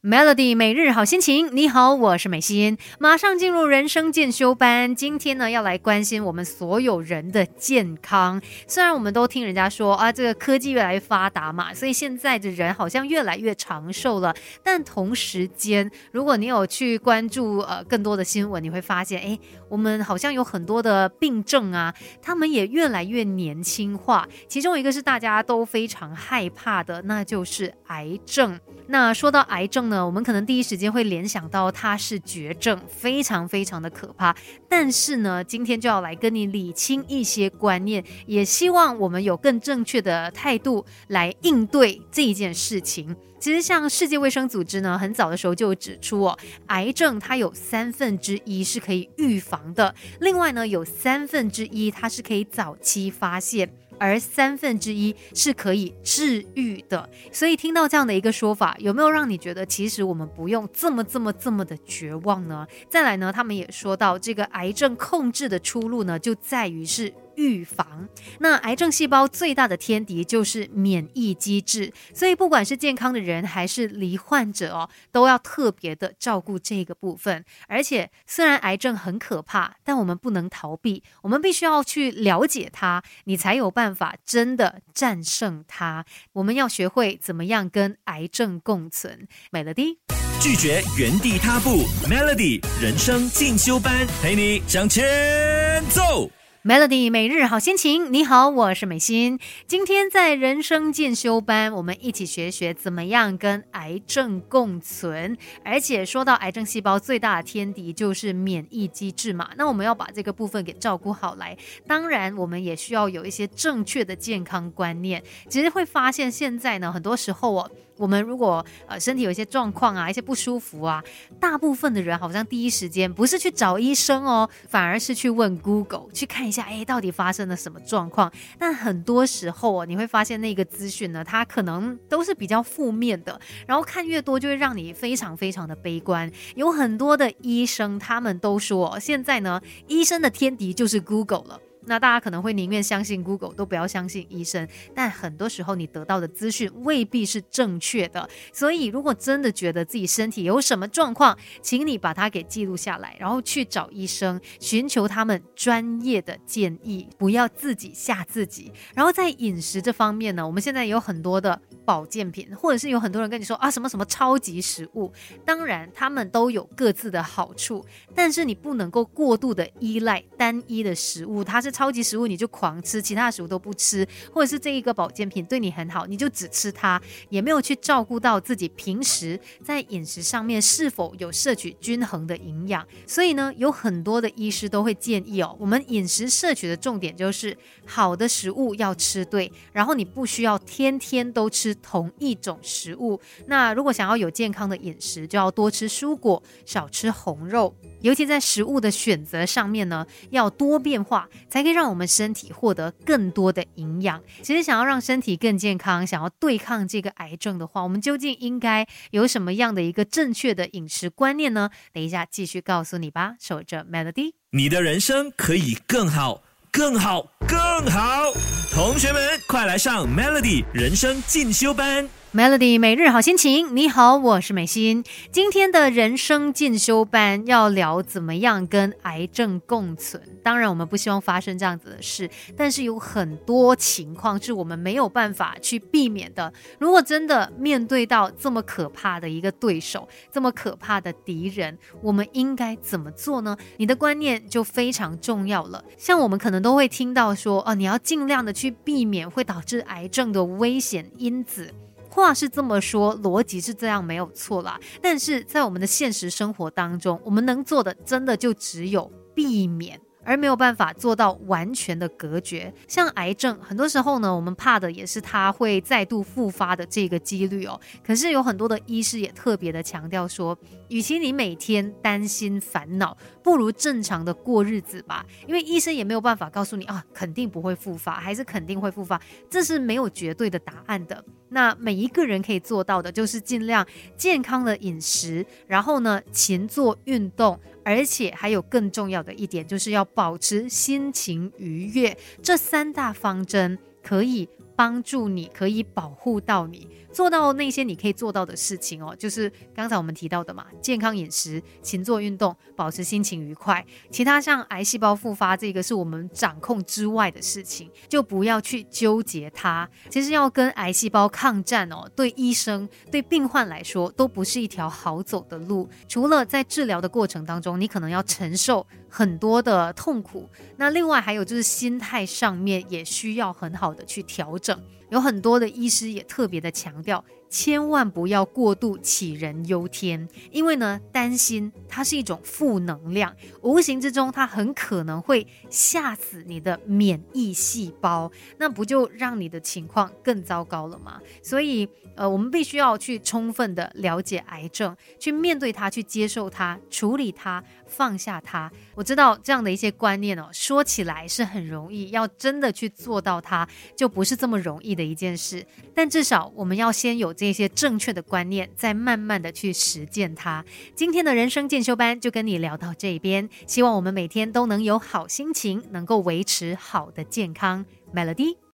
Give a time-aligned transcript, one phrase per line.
[0.00, 4.94] Melody 每日好心情，你好，我是美心，马上进入人生进修班。
[4.94, 8.40] 今天呢，要来关心我们所有人的健康。
[8.68, 14.32] 虽然我们都听人家说啊，这个科技越来越发达嘛，所以现在的人好像越来越长寿了。
[14.62, 19.36] 但同时间，如果你有去关注呃更多的新闻，你会发现，哎，
[19.68, 21.92] 我们好像有很多的病症啊，
[22.22, 24.28] 他们也越来越年轻化。
[24.46, 28.60] 其中一个是大家都非常害怕的，那就是癌症。
[28.90, 34.34] 那说到癌症呢，我们可能第一时间会联想到它是绝症，非常非常的可怕。
[34.68, 43.14] 但是呢，今天就要来跟你理清一些观念，也希望我们有更正确的态度来应对这一件事情。
[43.40, 53.70] 其实，像世界卫生组织呢，很早的时候就指出哦，癌症它有三分之一是可以预防的，另外呢，有三分之一它是可以早期发现。
[53.98, 62.66] 而三分之一是可以治愈的，所以听到这样的一个说法，有没有让你觉得其实我们不用这么这么这么的绝望呢？
[62.88, 67.12] 再来呢，他们也说到这个癌症控制的出路呢，就在于是。
[67.38, 68.08] 预防，
[68.40, 77.44] 那癌症细胞最大的天敌就是免疫机制，所以不管是健康的人还是罹患者哦，都要特别的照顾这个部分。
[77.68, 86.04] 而且虽然癌症很可怕，但我们不能逃避，我们必须要去了解它，你才有办法真的战胜它。
[86.32, 89.28] 我们要学会怎么样跟癌症共存。
[89.52, 89.98] Melody
[90.40, 96.28] 拒绝原地踏步，Melody 人生进修班陪你向前走。
[96.68, 99.38] Melody 每日好心情，你好，我是美心。
[99.66, 105.34] 今天在人生进修班，我们一起学学怎么样跟癌症共存。
[105.64, 111.56] 而且说到癌症细胞最大的天敌就是免疫机制嘛，那我们要把这个部分给照顾好来。
[111.86, 115.24] 当然，我们也需要有一些正确的健康观念。
[115.48, 117.70] 其实会发现现在呢，很多时候哦。
[117.98, 121.02] 我们如果呃身体有一些状况啊，一些不舒服啊，
[121.38, 128.32] 大部分的人好像第一时间不是去找医生哦，反而是去问 Google 去看一下，哎，到底发生了什么状况？
[128.58, 136.30] 但很多时候哦，你会发现那个资讯呢，它可能都是比较负面的，然后看越多就会让你非常非常的悲观。
[136.54, 141.60] 有很多的医生他们都说，现在呢，医生的天敌就是 Google 了。
[141.88, 144.68] 那大家可能会宁愿相信 Google，都不要相信医生。
[144.94, 158.70] 但很多时候你得到的资讯未必是正确的，所以如果真的觉得自己身体有什么状况，请你把它给记录下来，然后去找医生，寻求他们专业的建议，不要自己吓自己。
[158.94, 165.10] 然后在饮食这方面呢，我们现在有很多的保健品，或者是有很多人跟你说啊什么什么超级食物，
[165.44, 167.82] 当然他们都有各自的好处，
[168.14, 171.72] 但是你不能够过度的依赖单一的食物，它是。
[171.78, 182.84] 超级食物你就狂吃，其他食物都不吃，或者是这一个保健品对你很好，你就只吃它，也没有去照顾到自己平时在饮食上面是否有摄取均衡的营养。
[183.06, 187.56] 所以呢，有很多的医师都会建议哦，我们饮食摄取的重点就是
[187.86, 193.20] 好的食物要吃对，然后你不需要天天都吃同一种食物。
[193.46, 197.72] 那如果想要有健康的饮食，就要多吃蔬果，少吃红肉。
[198.00, 204.22] 尤其在食物的选择上面呢，要多变化，才让我们身体获得更多的营养。
[204.42, 211.70] 其实想要让身体更健康，想要对抗这个癌症的话，我们究竟应该有什么样的一个正确的饮食观念呢？
[211.92, 213.34] 等一下继续告诉你吧。
[213.40, 217.58] 守着 Melody，你的人生可以更好，更好，更
[217.90, 218.32] 好。
[218.72, 222.08] 同学们，快来上 Melody 人生进修班。
[222.34, 225.02] Melody 每日好心情，你好，我是美心。
[225.32, 230.22] 今天的人生进修班要聊怎么样跟癌症共存。
[230.42, 236.52] 当然，我们不希望发生这样子的事，但是有很多情况是我们没有办法去避免的。
[236.78, 243.56] 如果真的面对到这么可怕的一个对手，这么可怕的敌人，我们应该怎么做呢？
[243.78, 245.82] 你的观念就非常重要了。
[245.96, 251.72] 像我们可能都会听到说，哦，你要尽量的去避免会导致癌症的危险因子。
[252.10, 254.78] 话是这么说，逻辑是这样，没有错啦。
[255.00, 260.00] 但是在我们的现实生活当中，我们能做的真的就只有避免。
[260.28, 267.80] 而没有办法做到完全的隔绝，像癌症，很多时候呢，我们怕的也是它会再度复发的这个几率哦。
[268.04, 270.56] 可是有很多的医师也特别的强调说，
[270.88, 275.24] 与其你每天担心烦恼，不如正常的过日子吧。
[275.46, 281.24] 因为医生也没有办法告诉你啊，肯定不会复发，还是肯定会复发，这是没有绝对的答案的。
[281.48, 287.58] 那每一个人可以做到的，就是尽量健康的饮食，然后呢，勤做运动。
[287.88, 292.14] 而且还有更重要的一点，就是要保持心情愉悦。
[292.42, 294.46] 这三大方针可以
[294.78, 296.88] 帮助你，可以保护到你。
[297.10, 303.84] 做到那些你可以做到的事情哦，就是刚才我们提到的嘛，健康饮食、勤做运动、保持心情愉快。
[304.08, 309.88] 其他像癌细胞复发这个是我们掌控之外的事情，就不要去纠结它。
[310.08, 315.88] 其实要跟癌细胞抗战哦，对医生、对病患来说都不是一条好走的路。
[316.06, 324.67] 除了在治疗的过程当中，你可能要承受很多的痛苦，那另外还有就是心态上面也需要很好的去调整。
[325.10, 327.24] 有很多的医师也特别的强调。
[327.48, 341.18] 千万不要过度杞人忧天，因为呢，担心它是一种负能量，无形之中它很可能会吓死你的免疫细胞，那不就让你的情况更糟糕了吗？
[341.42, 348.70] 所以，呃，我们必须要去充分的了解癌症，去面对它，去接受它，处理它，放下它。
[348.94, 353.66] 我知道这样的一些观念哦，说起来是很容易，要真的去做到它，
[353.96, 355.64] 就不是这么容易的一件事。
[355.94, 357.34] 但至少我们要先有。
[357.38, 360.64] 这些正确的观念，再慢慢的去实践它。
[360.96, 367.86] 今天的人生进修班就跟你聊到这边，希望我们每天都能有好心情，能够维持好的健康。
[368.12, 368.58] Melody。